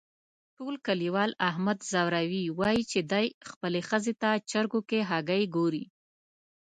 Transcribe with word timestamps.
ټول 0.57 0.75
کلیوال 0.87 1.31
احمد 1.49 1.77
ځوروي، 1.91 2.45
وایي 2.59 2.83
چې 2.91 2.99
دی 3.11 3.25
خپلې 3.49 3.79
ښځې 3.89 4.13
ته 4.21 4.29
چرگو 4.49 4.81
کې 4.89 4.99
هگۍ 5.11 5.43
گوري. 5.55 5.83